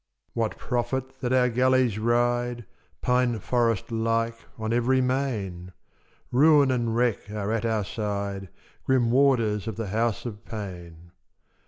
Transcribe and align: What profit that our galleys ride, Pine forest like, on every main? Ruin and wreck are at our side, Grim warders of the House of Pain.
What 0.33 0.57
profit 0.57 1.19
that 1.19 1.31
our 1.31 1.47
galleys 1.47 1.99
ride, 1.99 2.65
Pine 3.03 3.37
forest 3.37 3.91
like, 3.91 4.35
on 4.57 4.73
every 4.73 4.99
main? 4.99 5.73
Ruin 6.31 6.71
and 6.71 6.95
wreck 6.95 7.29
are 7.29 7.51
at 7.51 7.65
our 7.67 7.83
side, 7.85 8.49
Grim 8.83 9.11
warders 9.11 9.67
of 9.67 9.75
the 9.75 9.89
House 9.89 10.25
of 10.25 10.43
Pain. 10.43 11.11